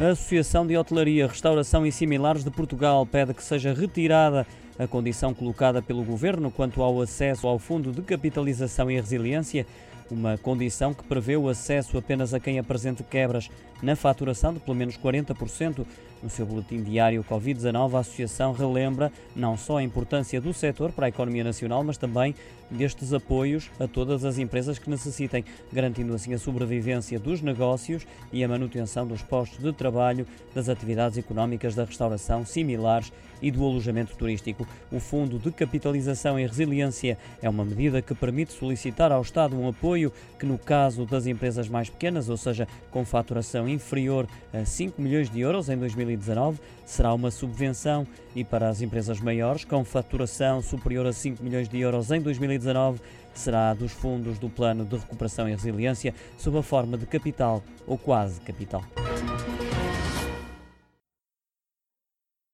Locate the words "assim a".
26.14-26.38